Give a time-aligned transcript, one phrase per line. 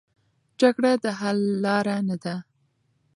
[0.59, 2.35] جګړه د حل لاره نه ده.